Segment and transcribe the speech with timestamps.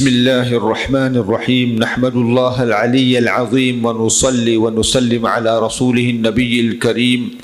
[0.00, 7.38] بسم الله الرحمن الرحيم نحمد الله العلي العظيم ونصلي ونسلم على رسوله النبي الكريم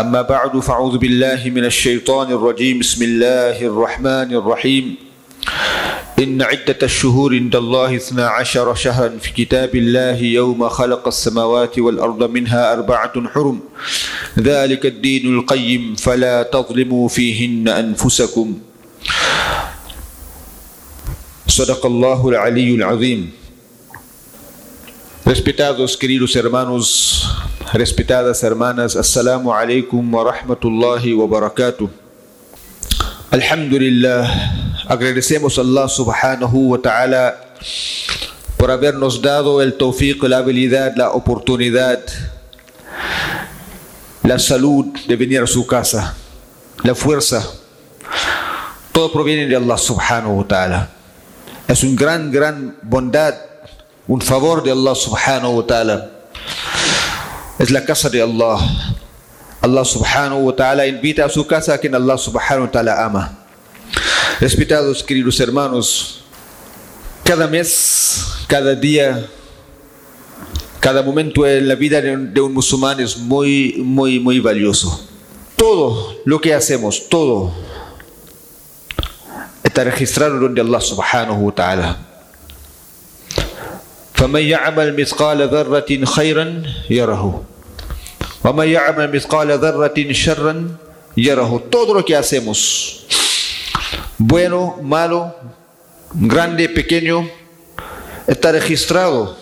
[0.00, 4.94] أما بعد فأعوذ بالله من الشيطان الرجيم بسم الله الرحمن الرحيم
[6.18, 12.30] إن عدة الشهور عند الله اثنا عشر شهرا في كتاب الله يوم خلق السماوات والأرض
[12.30, 13.60] منها أربعة حرم
[14.38, 18.69] ذلك الدين القيم فلا تظلموا فيهن أنفسكم
[21.50, 23.40] صدق الله العلي العظيم
[25.26, 27.28] Respetados queridos hermanos,
[27.72, 31.90] respetadas hermanas, Assalamu alaikum wa rahmatullahi wa barakatuh.
[33.30, 34.26] Alhamdulillah,
[34.88, 37.36] agradecemos a Allah subhanahu wa ta'ala
[38.56, 42.02] por habernos dado el tawfiq, la habilidad, la oportunidad,
[44.24, 46.16] la salud de venir a su casa,
[46.82, 47.46] la fuerza.
[48.90, 50.99] Todo proviene de Allah subhanahu wa ta'ala.
[51.70, 53.32] Es un gran, gran bondad,
[54.08, 56.10] un favor de Allah subhanahu wa ta'ala.
[57.60, 58.58] Es la casa de Allah.
[59.60, 63.38] Allah subhanahu wa ta'ala invita a su casa a quien Allah subhanahu wa ta'ala ama.
[64.40, 66.24] Respetados queridos hermanos,
[67.22, 69.24] cada mes, cada día,
[70.80, 75.06] cada momento en la vida de un, de un musulmán es muy, muy, muy valioso.
[75.54, 77.54] Todo lo que hacemos, todo,
[79.84, 81.96] donde Allah subhanahu wa ta'ala.
[84.20, 87.24] فمن يعمل مثقال ذرة خيرا يره
[88.44, 90.54] ومن يعمل مثقال ذرة شرا
[91.16, 93.06] يره todo lo que hacemos
[94.18, 95.32] bueno malo
[96.12, 97.24] grande pequeño
[98.26, 99.39] está registrado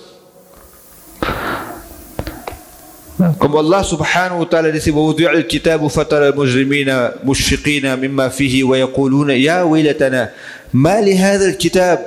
[3.18, 3.32] نعم.
[3.32, 10.30] كم الله سبحانه وتعالى نسي ووضع الكتاب فترى المجرمين مشفقين مما فيه ويقولون يا ويلتنا
[10.74, 11.98] ما لهذا الكتاب؟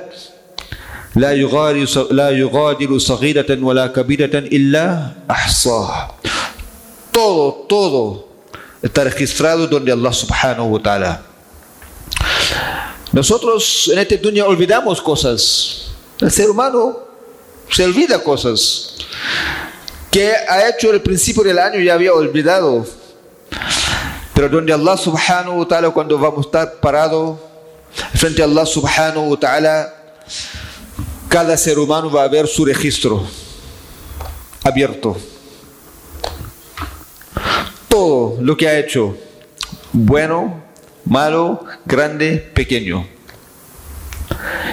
[1.16, 6.08] لا يغادر لا يغادر صغيرة ولا كبيرة إلا أحصاه
[7.12, 8.28] todo todo
[8.82, 11.22] está registrado donde Allah subhanahu wa ta'ala.
[13.12, 15.92] Nosotros en este dunya olvidamos cosas.
[16.20, 16.98] El ser humano
[17.70, 18.96] se olvida cosas.
[20.12, 22.86] Que ha hecho el principio del año ya había olvidado.
[24.34, 27.40] Pero donde Allah subhanahu wa ta'ala cuando vamos a estar parado
[28.14, 29.94] frente a Allah subhanahu wa ta'ala,
[31.30, 33.26] cada ser humano va a ver su registro
[34.62, 35.16] abierto.
[37.88, 39.16] Todo lo que ha hecho,
[39.94, 40.62] bueno,
[41.06, 43.06] malo, grande, pequeño.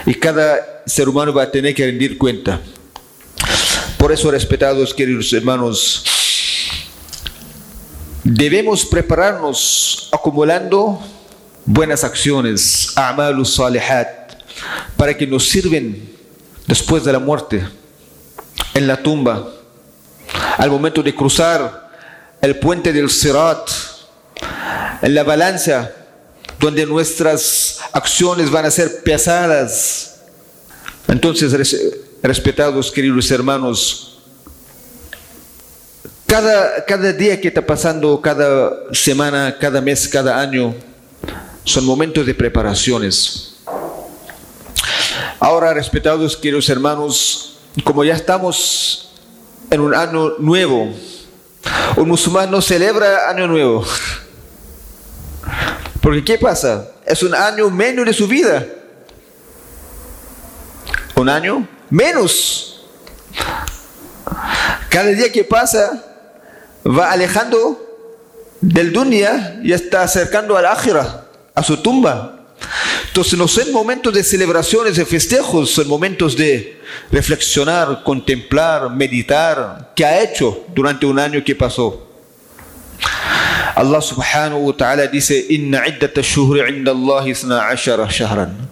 [0.06, 2.62] Y cada ser humano va a tener que rendir cuenta.
[4.00, 6.06] Por eso, respetados queridos hermanos,
[8.24, 10.98] debemos prepararnos acumulando
[11.66, 14.08] buenas acciones, amalus salihat,
[14.96, 16.16] para que nos sirven
[16.66, 17.68] después de la muerte,
[18.74, 19.50] en la tumba,
[20.58, 21.92] al momento de cruzar
[22.40, 23.70] el puente del Sirat,
[25.02, 25.92] en la balanza,
[26.58, 30.22] donde nuestras acciones van a ser pesadas.
[31.10, 31.54] Entonces,
[32.22, 34.20] respetados queridos hermanos,
[36.26, 40.76] cada, cada día que está pasando, cada semana, cada mes, cada año,
[41.64, 43.56] son momentos de preparaciones.
[45.40, 49.12] Ahora, respetados queridos hermanos, como ya estamos
[49.72, 50.94] en un año nuevo,
[51.96, 53.86] un musulmán no celebra año nuevo.
[56.02, 56.92] Porque ¿qué pasa?
[57.06, 58.66] Es un año menos de su vida.
[61.16, 62.86] Un año menos.
[64.90, 66.04] Cada día que pasa
[66.86, 67.80] va alejando
[68.62, 72.36] del dunya y está acercando al ájira, a su tumba.
[73.08, 76.80] Entonces no son momentos de celebraciones, de festejos, son momentos de
[77.12, 82.08] reflexionar, contemplar, meditar, qué ha hecho durante un año que pasó.
[83.76, 88.70] Allah subhanahu wa ta'ala dice, Inna iddata shuhri inda Allah shahran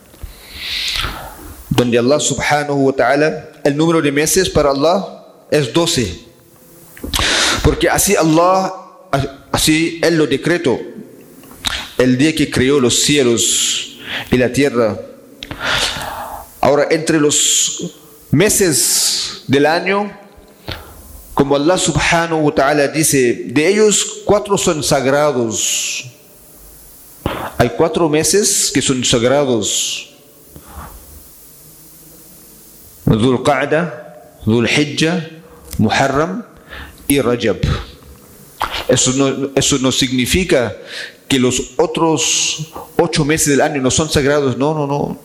[1.78, 5.06] donde Allah subhanahu wa ta'ala, el número de meses para Allah
[5.52, 6.26] es 12.
[7.64, 8.74] Porque así Allah,
[9.52, 10.80] así Él lo decretó,
[12.00, 14.00] el día que creó los cielos
[14.32, 15.00] y la tierra.
[16.62, 17.94] Ahora, entre los
[18.32, 20.12] meses del año,
[21.36, 26.06] como Allah subhanahu wa ta'ala dice, de ellos cuatro son sagrados.
[27.60, 30.07] Hay cuatro meses que son sagrados.
[33.16, 35.30] Dhul Qa'da, Dhul Hijjah,
[35.78, 36.44] Muharram
[37.08, 37.62] y Rajab.
[38.88, 40.76] Eso no, eso no significa
[41.28, 45.20] que los otros ocho meses del año no son sagrados, no, no, no.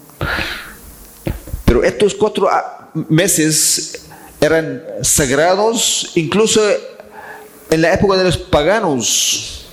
[1.65, 4.07] Pero estos cuatro ah, meses
[4.41, 6.61] eran sagrados, incluso
[7.71, 9.67] en la época de los paganos.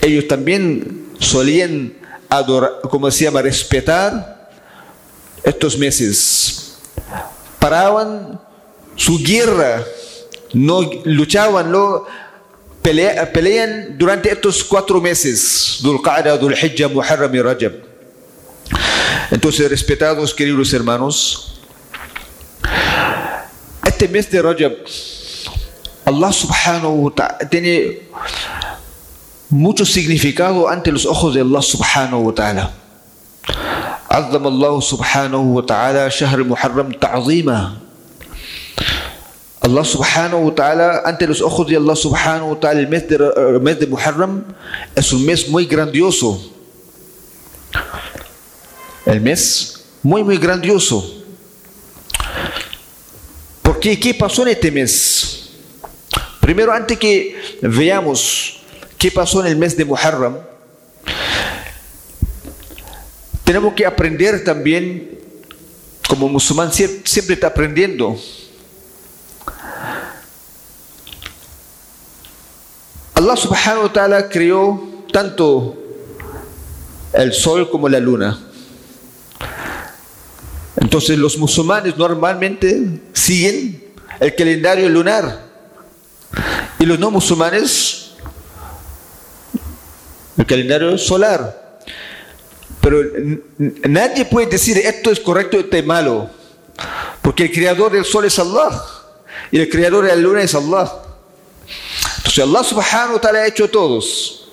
[0.00, 1.94] Ellos también solían
[2.28, 4.41] adorar, como se llama, respetar
[5.42, 6.78] estos meses.
[7.58, 8.40] Paraban
[8.96, 9.84] su guerra,
[10.52, 12.04] no luchaban, no
[12.82, 17.72] pelean durante estos cuatro meses, Dhul Qa'da, Dhul Hijjah, Muharram y Rajab.
[19.30, 21.60] Entonces, respetados queridos hermanos,
[23.86, 24.72] este mes de Rajab,
[26.04, 28.02] Allah subhanahu wa ta'ala tiene
[29.48, 32.81] mucho significado ante los ojos de Allah subhanahu wa ta'ala.
[34.12, 37.80] عظم الله سبحانه وتعالى شهر محرم تعظيما
[39.62, 43.14] Allah subhanahu wa ta'ala, ante los ojos de Allah subhanahu wa ta'ala, el mes de,
[43.14, 44.42] el mes de Muharram
[44.92, 46.34] es un mes muy grandioso.
[49.06, 51.06] El mes muy, muy grandioso.
[53.62, 55.52] Porque, ¿qué pasó en este mes?
[56.40, 58.58] Primero, antes que veamos
[58.98, 60.38] qué pasó en el mes de Muharram,
[63.44, 65.18] tenemos que aprender también,
[66.08, 68.16] como musulmán siempre está aprendiendo,
[73.14, 75.76] Allah subhanahu wa ta'ala creó tanto
[77.12, 78.38] el sol como la luna.
[80.76, 85.40] Entonces los musulmanes normalmente siguen el calendario lunar
[86.80, 88.14] y los no musulmanes
[90.36, 91.61] el calendario solar.
[92.82, 93.00] Pero
[93.84, 96.28] nadie puede decir esto es correcto, esto es malo,
[97.22, 98.82] porque el creador del sol es Allah
[99.52, 100.92] y el creador de la luna es Allah.
[102.16, 104.48] Entonces Allah subhanahu wa ta'ala ha hecho todos.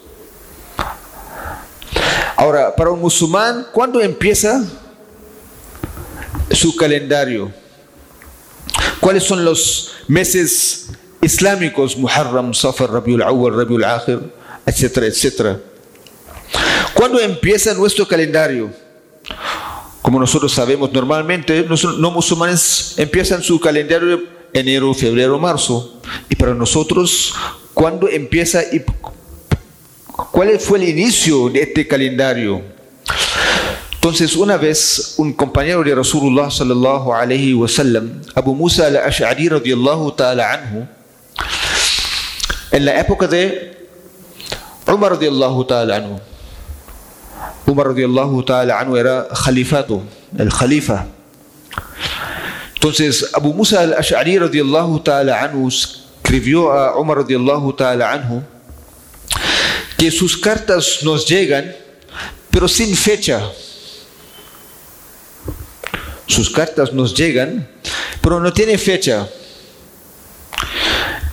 [2.38, 4.64] Ahora, para un musulmán, ¿cuándo empieza
[6.52, 7.52] su calendario?
[9.00, 10.90] ¿Cuáles son los meses
[11.20, 11.98] islámicos?
[11.98, 14.20] Muharram, Safar, Rabiul Awwal, Rabiul Akhir,
[14.66, 15.60] etcétera, etcétera.
[17.00, 18.74] ¿Cuándo empieza nuestro calendario?
[20.02, 26.02] Como nosotros sabemos, normalmente los no musulmanes empiezan su calendario enero, febrero, marzo.
[26.28, 27.34] Y para nosotros,
[27.74, 28.82] ¿cuándo empieza y
[30.12, 32.62] cuál fue el inicio de este calendario?
[33.94, 40.12] Entonces, una vez un compañero de Rasulullah sallallahu alayhi wa sallam, Abu Musa al-Ash'ari radiyallahu
[40.18, 40.86] ta'ala anhu,
[42.72, 43.88] en la época de
[44.86, 46.20] Umar radiyallahu ta'ala anhu,
[47.70, 50.02] Umar radiyallahu ta'ala anhu era khalifato,
[50.38, 51.06] el khalifa.
[52.74, 58.42] Entonces, Abu Musa al-Ash'ari radiyallahu ta'ala anhu escribió a Umar radiyallahu ta'ala anhu
[59.98, 61.76] que sus cartas nos llegan,
[62.50, 63.42] pero sin fecha.
[66.26, 67.68] Sus cartas nos llegan,
[68.22, 69.28] pero no tiene fecha.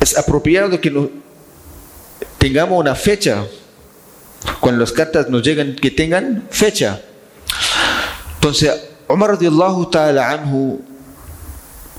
[0.00, 1.10] Es apropiado que
[2.38, 3.46] tengamos una fecha.
[4.60, 7.00] Cuando las cartas nos llegan, que tengan fecha.
[8.34, 8.72] Entonces,
[9.08, 10.80] Umar radiyallahu ta'ala anhu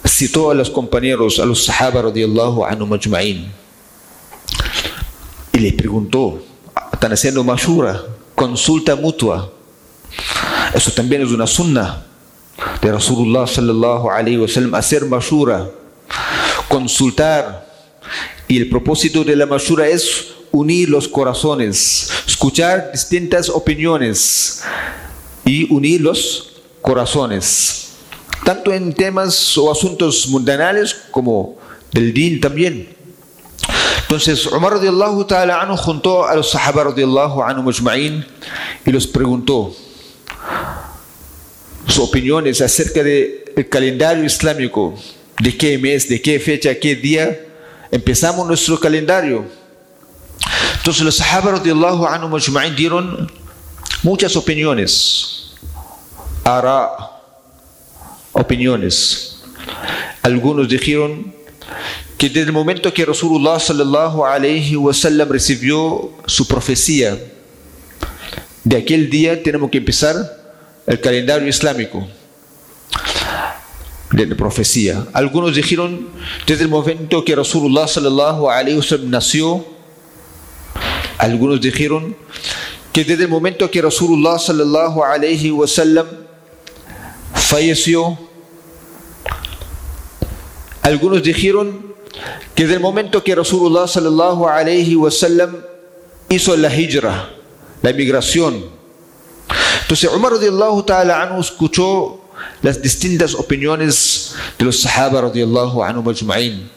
[0.05, 3.51] citó a los compañeros, a los sahaba radiyallahu anhu majma'in,
[5.53, 6.43] y les preguntó,
[6.93, 8.03] están haciendo mashura,
[8.35, 9.51] consulta mutua.
[10.73, 12.05] Eso también es una sunna
[12.81, 15.69] de Rasulullah sallallahu alayhi wa sallam, hacer mashura,
[16.67, 17.67] consultar.
[18.47, 24.63] Y el propósito de la mashura es unir los corazones, escuchar distintas opiniones
[25.45, 27.87] y unir los corazones
[28.47, 31.57] tanto en temas o asuntos mundanales como
[31.91, 32.95] del din también.
[34.03, 38.25] Entonces, Umar radiallahu ta'ala anhu juntó a los sahaba radiallahu anhu majma'in
[38.85, 39.75] y los preguntó
[41.87, 44.95] sus opiniones acerca del calendario islámico,
[45.41, 47.37] de qué mes, de qué fecha, qué día
[47.91, 49.43] empezamos nuestro calendario.
[50.87, 52.39] Entonces, los sahaba radiallahu anhu
[52.73, 53.29] dieron
[54.03, 55.51] muchas opiniones.
[56.45, 56.91] Ara,
[58.31, 59.43] opiniones.
[60.21, 61.33] Algunos dijeron
[62.17, 67.19] que desde el momento que Rasulullah sallallahu alayhi wa sallam recibió su profecía,
[68.63, 70.15] de aquel día tenemos que empezar
[70.85, 72.07] el calendario islámico
[74.11, 75.05] de profecía.
[75.11, 76.07] Algunos dijeron
[76.45, 79.76] desde el momento que Rasulullah sallallahu alayhi wa sallam nació,
[81.17, 82.15] algunos dijeron
[82.93, 86.07] que desde el momento que Rasulullah sallallahu alayhi wa sallam
[87.33, 88.17] falleció,
[90.81, 91.93] algunos dijeron
[92.55, 95.57] que desde el momento que Rasulullah sallallahu alayhi wa sallam
[96.29, 97.29] hizo la hijra,
[97.81, 98.65] la emigración.
[99.81, 102.21] Entonces Umar radiallahu ta'ala anhu escuchó
[102.61, 106.69] las distintas opiniones de los sahaba radiallahu anhu majma'in.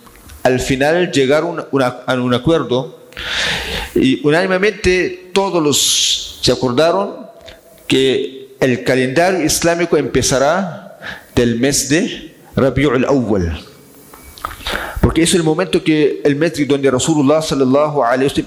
[0.43, 3.01] Al final llegaron a un acuerdo
[3.95, 7.27] y unánimemente todos los se acordaron
[7.87, 10.99] que el calendario islámico empezará
[11.35, 13.65] del mes de Rabi'ul Awwal.
[15.01, 18.03] Porque es el momento que el mes donde Rasulullah sallallahu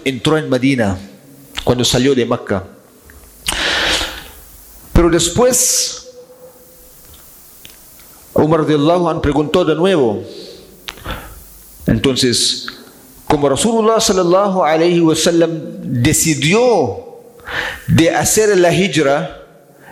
[0.05, 0.97] entró en Medina
[1.63, 2.63] cuando salió de Mecca.
[4.93, 6.03] Pero después
[8.33, 10.23] Umar anh preguntó de nuevo.
[11.85, 12.67] Entonces,
[13.27, 15.51] como Rasulullah sallallahu alaihi wasallam
[15.81, 17.21] decidió
[17.87, 19.41] de hacer la hijra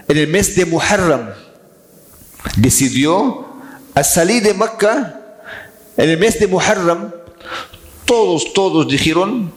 [0.07, 1.29] en el mes de Muharram,
[2.57, 3.45] decidió
[3.93, 5.19] a salir de Mecca
[5.97, 7.11] en el mes de Muharram,
[8.05, 9.51] todos, todos dijeron,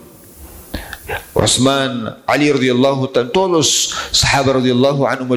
[1.35, 5.35] Osman, Ali radiallahu todos los sahaba radiallahu anhu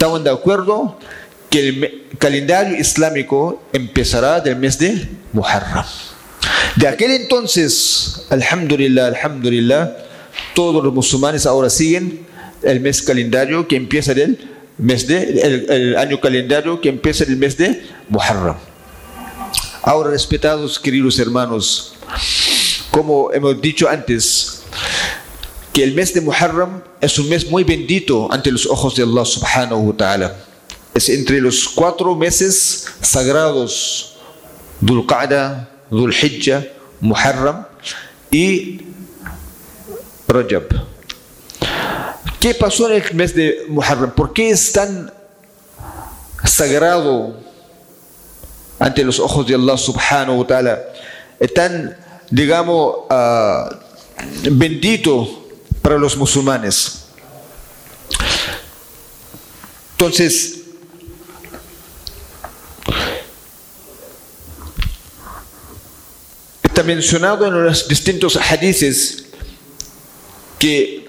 [0.00, 0.96] estaban de acuerdo
[1.50, 5.84] que el calendario islámico empezará del mes de Muharram.
[6.76, 9.96] De aquel entonces, alhamdulillah, alhamdulillah,
[10.54, 12.26] todos los musulmanes ahora siguen
[12.62, 14.38] el mes calendario que empieza del
[14.78, 18.56] mes de, el, año calendario que empieza el mes de Muharram.
[19.82, 21.94] Ahora, respetados queridos hermanos,
[22.90, 24.62] como hemos dicho antes,
[25.72, 29.24] que el mes de Muharram es un mes muy bendito ante los ojos de Allah
[29.24, 30.36] subhanahu wa ta'ala.
[30.94, 34.16] Es entre los cuatro meses sagrados,
[34.80, 36.64] Dhul Qa'da, Dhul Hijjah,
[37.00, 37.66] Muharram
[38.30, 38.80] y
[40.28, 40.68] Rajab.
[42.38, 44.12] ¿Qué pasó en el mes de Muharram?
[44.12, 45.12] ¿Por qué es tan
[46.44, 47.36] sagrado
[48.78, 50.80] ante los ojos de Allah subhanahu wa ta'ala?
[51.38, 51.96] Es tan,
[52.30, 53.74] digamos, uh,
[54.52, 55.48] bendito
[55.82, 57.06] para los musulmanes.
[59.92, 60.59] Entonces,
[66.80, 69.26] está mencionado en los distintos hadices
[70.58, 71.06] que,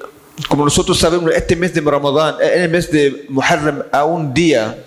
[0.50, 4.84] como nosotros sabemos, este mes de Ramadán, en el mes de Muharram, a un día,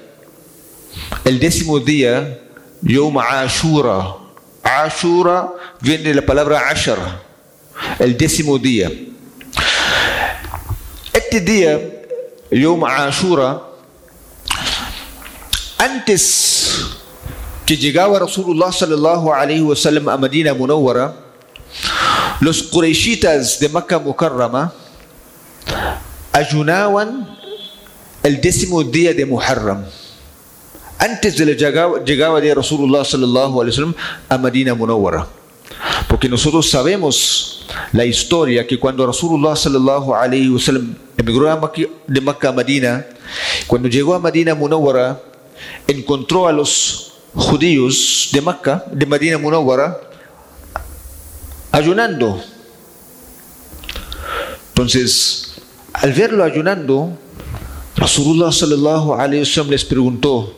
[1.24, 2.38] el décimo día,
[2.82, 4.16] Yom Ashura.
[4.62, 5.48] Ashura
[5.80, 7.22] viene de la palabra Ashar,
[7.98, 8.90] el décimo día.
[11.14, 11.80] Este día,
[12.50, 13.62] Yom Ashura,
[15.78, 17.03] antes
[17.64, 21.16] que llegaba Rasulullah sallallahu alaihi wasallam a Medina Munawwara,
[22.40, 24.72] los Quraishitas de Makkah Mukarrama
[26.32, 27.24] ayunaban
[28.22, 29.84] el décimo día de Muharram.
[30.98, 33.96] Antes de la llegada de Rasulullah sallallahu alaihi wasallam
[34.28, 35.26] a Medina Munawwara.
[36.08, 41.48] Porque nosotros sabemos la historia que cuando Rasulullah sallallahu alaihi wasallam emigró
[42.06, 43.06] de Makkah a Medina,
[43.66, 45.18] cuando llegó a Medina Munawwara,
[45.88, 49.98] encontró a los judíos de Mecca, de Medina Munawwara,
[51.72, 52.42] ayunando.
[54.68, 55.54] Entonces,
[55.92, 57.16] al verlo ayunando,
[57.96, 60.52] Rasulullah sallallahu alaihi les preguntó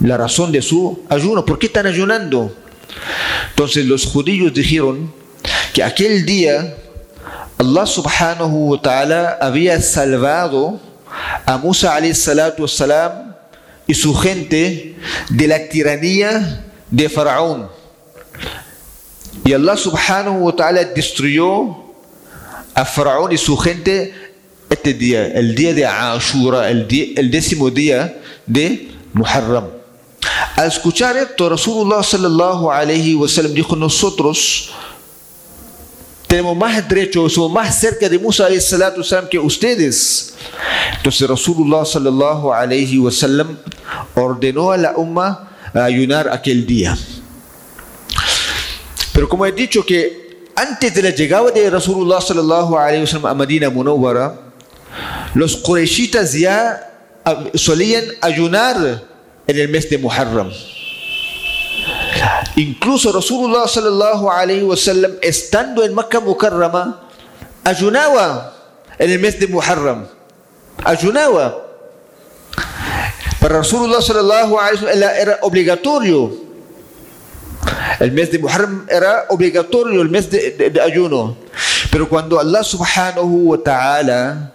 [0.00, 2.54] la razón de su ayuno, ¿por qué están ayunando?
[3.50, 5.12] Entonces los judíos dijeron
[5.72, 6.76] que aquel día
[7.58, 10.78] Allah subhanahu wa ta'ala había salvado
[11.46, 13.23] a Musa alayhi salatu wassalam
[13.86, 14.96] y su gente
[15.30, 17.68] de la tiranía de Faraón.
[19.44, 21.76] Y Allah subhanahu wa ta'ala destruyó
[22.74, 24.14] a Faraón y su gente
[24.70, 29.66] este día, el día de Ashura, el, día, el décimo día de Muharram.
[30.56, 34.72] Al escuchar esto, Rasulullah sallallahu alayhi wa sallam dijo, nosotros
[36.34, 40.34] tenemos más derecho, somos más cerca de Musa wasalam que ustedes.
[40.96, 43.56] Entonces Rasulullah sallallahu alayhi wa sallam
[44.16, 46.98] ordenó a la umma ayunar aquel día.
[49.12, 53.26] Pero como he dicho que antes de la llegada de Rasulullah sallallahu alayhi wa sallam
[53.26, 54.34] a Medina Munawwara,
[55.34, 56.90] los Quraishitas ya
[57.54, 59.04] solían ayunar
[59.46, 60.50] en el mes de Muharram.
[62.56, 67.02] Incluso Rasulullah sallallahu alayhi wa sallam, estando en Makkah Mukarrama,
[67.64, 68.54] ayunaba
[68.98, 70.06] en el mes de Muharram.
[70.84, 71.66] Ayunaba.
[73.40, 76.30] Para Rasulullah sallallahu sallam era obligatorio.
[77.98, 81.36] El mes de Muharram era obligatorio, el mes de, de, de ayuno.
[81.90, 84.52] Pero cuando Allah subhanahu wa ta'ala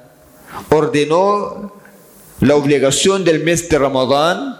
[0.69, 1.71] ordenó
[2.39, 4.58] la obligación del mes de Ramadán,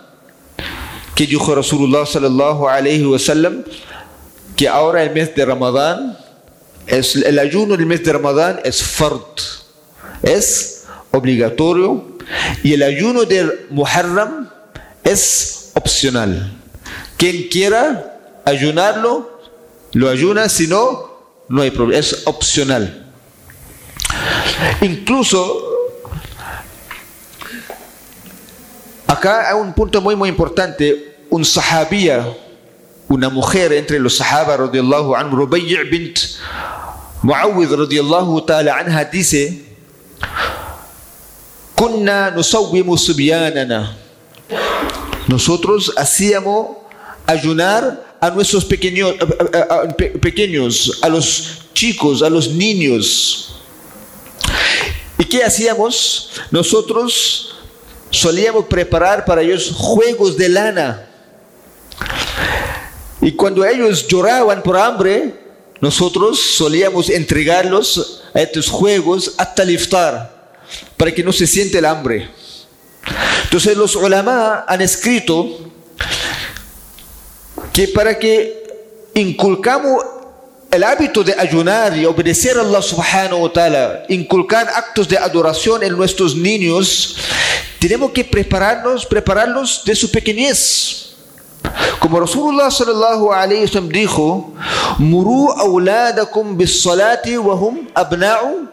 [1.19, 3.65] que dijo Rasulullah sallallahu alayhi wa sallam
[4.55, 6.17] que ahora el mes de Ramadán
[6.87, 9.19] es el ayuno del mes de Ramadán es fard
[10.23, 12.05] es obligatorio
[12.63, 14.49] y el ayuno del Muharram
[15.03, 16.53] es opcional.
[17.17, 19.41] Quien quiera ayunarlo,
[19.91, 21.09] lo ayuna, si no,
[21.49, 23.11] no hay problema, es opcional.
[24.81, 25.68] Incluso,
[29.09, 31.17] acá hay un punto muy, muy importante.
[31.29, 32.25] Un sahabía,
[33.07, 36.19] una mujer entre los sahaba, radiallahu anhu, Rubayy' bint
[37.21, 39.65] Muawid, radiallahu ta'ala anha, dice,
[41.75, 43.95] Kunna nusawwimu subyanana.
[45.27, 46.77] Nosotros hacíamos
[47.25, 49.15] ayunar a nuestros pequeños,
[50.21, 53.55] pequeños, a los chicos, a los niños.
[55.17, 56.31] ¿Y qué hacíamos?
[56.51, 57.58] Nosotros
[58.11, 61.07] solíamos preparar para ellos juegos de lana.
[63.21, 65.33] Y cuando ellos lloraban por hambre,
[65.81, 69.79] nosotros solíamos entregarlos a estos juegos hasta el
[70.97, 72.29] para que no se siente el hambre.
[73.43, 75.71] Entonces los ulama han escrito
[77.73, 78.59] que para que
[79.15, 80.03] inculcamos
[80.71, 85.83] el hábito de ayunar y obedecer a Allah subhanahu wa ta'ala, inculcar actos de adoración
[85.83, 87.15] en nuestros niños,
[87.79, 91.15] tenemos que prepararnos, prepararlos de su pequeñez.
[91.99, 94.53] Como Rasulullah sallallahu alayhi wa sallam dijo,
[94.97, 98.69] Muru awladakum bis salati wa hum abna'u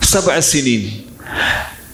[0.00, 1.06] sab'a sinin.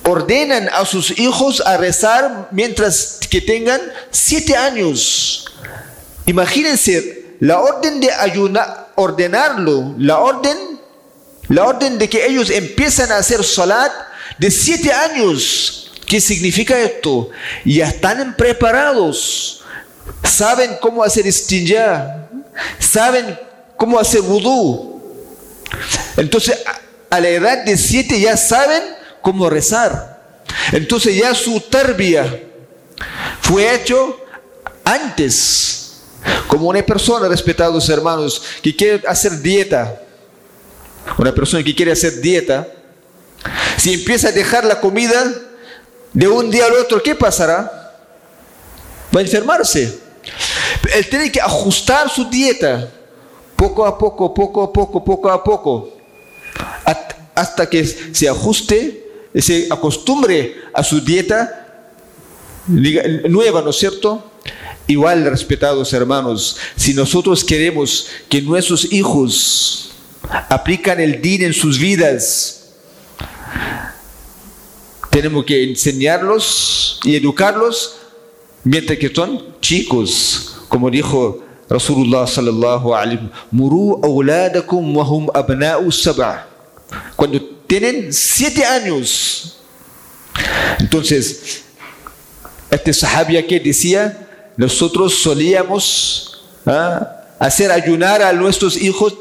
[0.04, 5.44] Ordenan a sus hijos a rezar mientras que tengan siete años.
[6.26, 10.80] Imagínense la orden de ayunar, ordenarlo, la orden,
[11.48, 13.92] la orden de que ellos empiezan a hacer salat
[14.38, 15.87] de siete años.
[16.08, 17.28] ¿Qué significa esto?
[17.66, 19.62] Ya están preparados,
[20.24, 22.26] saben cómo hacer istinja,
[22.78, 23.38] saben
[23.76, 25.02] cómo hacer vudú.
[26.16, 26.64] Entonces,
[27.10, 28.82] a la edad de siete ya saben
[29.20, 30.18] cómo rezar.
[30.72, 32.42] Entonces ya su tarbia
[33.42, 34.18] fue hecho
[34.84, 35.74] antes.
[36.46, 40.00] Como una persona, respetados hermanos, que quiere hacer dieta,
[41.18, 42.66] una persona que quiere hacer dieta,
[43.76, 45.47] si empieza a dejar la comida
[46.18, 47.94] de un día al otro, ¿qué pasará?
[49.14, 50.00] Va a enfermarse.
[50.92, 52.90] Él tiene que ajustar su dieta
[53.54, 55.96] poco a poco, poco a poco, poco a poco,
[57.36, 61.86] hasta que se ajuste, se acostumbre a su dieta
[62.66, 64.32] nueva, ¿no es cierto?
[64.88, 69.92] Igual, respetados hermanos, si nosotros queremos que nuestros hijos
[70.48, 72.58] aplican el din en sus vidas,
[75.18, 77.96] tenemos que enseñarlos y educarlos
[78.62, 85.90] mientras que son chicos, como dijo Rasulullah sallallahu alaihi muru wa hum abna'u.
[87.16, 89.58] Cuando tienen siete años.
[90.78, 91.64] Entonces,
[92.70, 97.24] este sahabia que decía, nosotros solíamos ¿ah?
[97.40, 99.16] hacer ayunar a nuestros hijos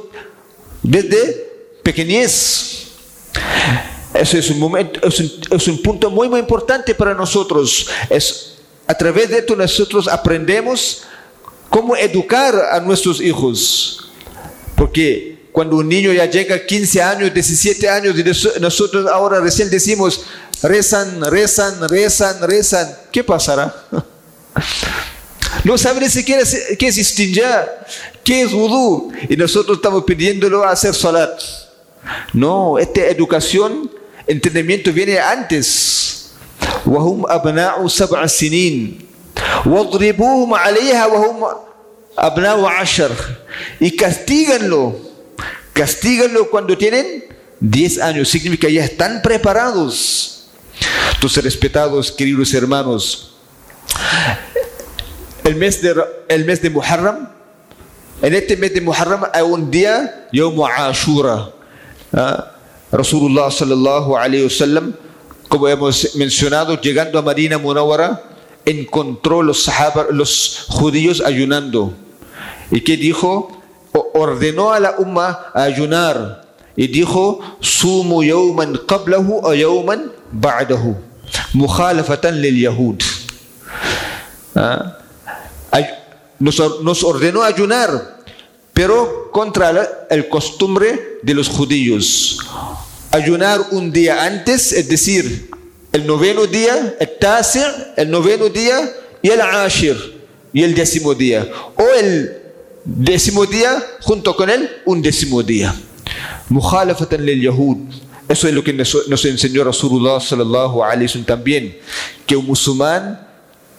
[0.84, 1.50] desde
[1.82, 2.86] pequeñez.
[4.20, 7.88] Eso es un, momento, es un, es un punto muy, muy importante para nosotros.
[8.10, 11.04] Es, a través de esto nosotros aprendemos
[11.70, 14.10] cómo educar a nuestros hijos.
[14.76, 19.70] Porque cuando un niño ya llega a 15 años, 17 años, y nosotros ahora recién
[19.70, 20.22] decimos,
[20.62, 23.74] rezan, rezan, rezan, rezan, ¿qué pasará?
[25.64, 26.44] No sabe ni siquiera
[26.78, 27.68] qué es istinja,
[28.24, 29.12] qué es vudú.
[29.28, 31.42] Y nosotros estamos pidiéndolo a hacer salat.
[32.34, 33.92] No, esta educación,
[34.27, 36.11] entendimiento viene antes.
[36.87, 38.99] وهم أبناء سبع سنين
[39.67, 41.39] واضربوهم عليها وهم
[42.19, 43.13] أبناء عشر
[43.81, 44.95] y castíganlo
[45.73, 47.25] castíganlo cuando tienen
[47.61, 50.49] 10 años significa ya están preparados
[51.15, 53.33] entonces respetados queridos hermanos
[55.45, 55.95] el mes de,
[56.29, 57.29] el mes de Muharram,
[58.23, 61.51] en este mes de Muharram hay un día, Yom Ashura.
[62.13, 62.53] ¿Ah?
[62.92, 64.94] Rasulullah sallallahu alayhi wa sallam,
[65.50, 68.24] como hemos mencionado, llegando a Marina Munawara,
[68.66, 71.94] encontró los, sahaba, los judíos ayunando.
[72.72, 73.52] ¿Y qué dijo?
[74.14, 76.46] Ordenó a la umma a ayunar.
[76.76, 80.96] Y dijo, sumu yawman qablahu o yawman ba'dahu.
[81.54, 83.02] Mukhalafatan lil yahud.
[84.56, 84.98] ¿Ah?
[86.40, 88.17] nos, nos ordenó ayunar,
[88.78, 92.38] pero contra el costumbre de los judíos.
[93.10, 95.50] Ayunar un día antes, es decir,
[95.92, 98.78] el noveno día, el taser, el noveno día
[99.20, 99.98] y el ashir,
[100.54, 101.50] y el décimo día.
[101.76, 102.38] O el
[102.86, 105.74] décimo día junto con el un décimo día.
[106.48, 107.78] Mukhalafatan lil yahud.
[108.30, 111.80] Eso es lo que nos, enseñó Rasulullah sallallahu alaihi también,
[112.28, 113.28] que un musulmán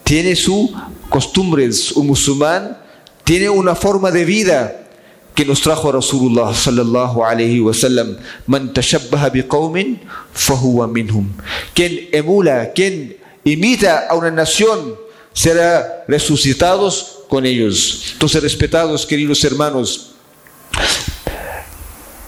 [0.03, 0.71] tiene sus
[1.07, 2.77] costumbres, un musulmán
[3.23, 4.87] tiene una forma de vida
[5.35, 8.17] que nos trajo Rasulullah sallallahu alaihi wasallam.
[8.47, 9.99] Man tashabbaha biqaumin
[10.33, 11.31] fahuwa minhum.
[11.73, 14.95] Quien emula, quien imita a una nación
[15.33, 18.11] será resucitados con ellos.
[18.13, 20.11] Entonces, respetados queridos hermanos,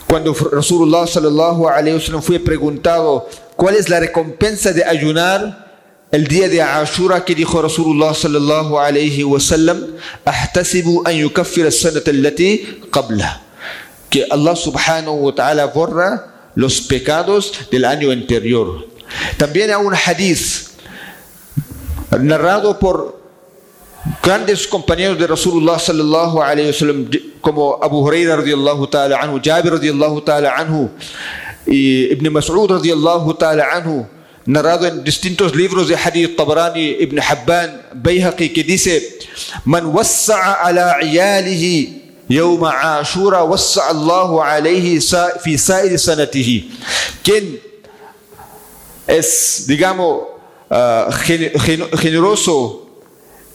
[0.07, 5.70] cuando Rasulullah sallallahu alaihi wasallam fue preguntado cuál es la recompensa de ayunar
[6.11, 9.95] el día de Ashura que dijo Rasulullah sallallahu alaihi wasallam
[10.25, 13.41] ahtasibu an yukaffir as-sanata allati qabla
[14.09, 18.85] que Allah subhanahu wa ta'ala borra los pecados del año anterior.
[19.37, 20.67] También hay un hadith
[22.19, 23.17] narrado por
[24.21, 29.79] grandes compañeros de Rasulullah sallallahu alayhi wa sallam como Abu Huraira radiyallahu ta'ala anhu, Jabir
[29.79, 30.89] radiyallahu ta'ala anhu
[31.65, 34.05] y Ibn Mas'ud radiyallahu ta'ala anhu
[34.45, 39.19] narrado en distintos libros de hadith Tabarani, Ibn Habban, Bayhaqi que dice
[39.65, 42.01] man wassa'a ala iyalihi
[42.31, 44.99] يوم عاشوراء وسع الله عليه
[45.43, 46.63] في سائر سنته
[47.27, 47.59] quien
[49.05, 50.23] es digamos
[50.69, 51.11] uh,
[51.99, 52.87] generoso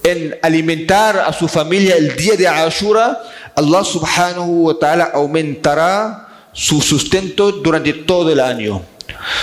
[0.06, 3.18] en alimentar a su familia el día de Ashura,
[3.56, 8.82] Allah subhanahu wa ta'ala aumentará su sustento durante todo el año.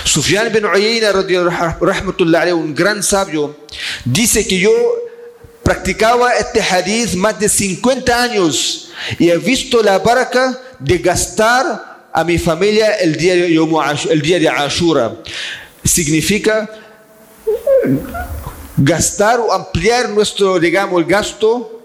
[0.04, 1.12] Sufyan bin Uyayna,
[2.54, 3.56] un gran sabio,
[4.04, 4.72] dice que yo
[5.62, 12.22] practicaba este hadith más de 50 años y he visto la baraka de gastar a
[12.22, 13.46] mi familia el día de,
[14.10, 15.16] el día de Ashura.
[15.82, 16.70] Significa
[18.76, 21.82] gastar o ampliar nuestro, digamos, el gasto,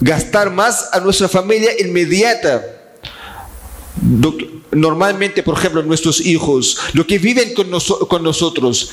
[0.00, 2.73] gastar más a nuestra familia inmediata.
[4.72, 8.90] Normalmente, por ejemplo, nuestros hijos, lo que viven con, nosotros,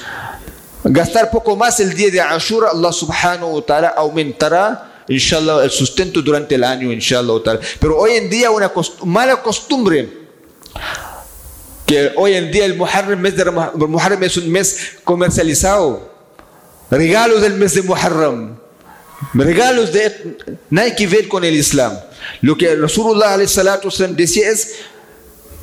[0.83, 6.21] gastar poco más el día de Ashura, Allah subhanahu wa ta'ala aumentará, inshallah, el sustento
[6.21, 7.59] durante el año, inshallah.
[7.79, 8.71] Pero hoy en día una
[9.03, 10.21] mala costumbre,
[11.85, 16.11] que hoy en día el Muharram, mes de Muharram es un mes comercializado
[16.91, 18.57] regalos del mes de Muharram,
[19.33, 20.37] regalos de
[20.69, 21.97] nada que ver con el Islam.
[22.41, 24.75] Lo que Rasulullah decía es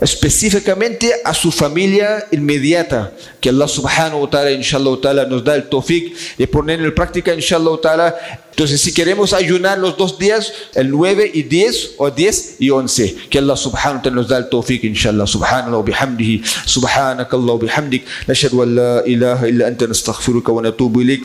[0.03, 5.69] específicamente a su familia inmediata, que Allah subhanahu wa ta'ala, inshallah ta'ala, nos da el
[5.69, 8.15] tawfiq de poner en práctica, inshallah ta'ala.
[8.51, 13.15] Entonces, si queremos ayunar los dos días, el 9 y 10, o 10 y 11,
[13.29, 18.61] que Allah subhanahu wa ta'ala nos da el tawfiq, inshallah, subhanallah, bihamdihi, subhanakallah, bihamdik, nashhadu
[18.63, 21.23] an la ilaha illa anta nastaghfiruka wa natubu ilayk.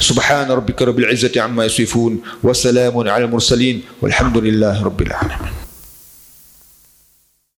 [0.00, 5.69] سبحان ربك رب العزة عما يصفون وسلام على المرسلين والحمد لله رب العالمين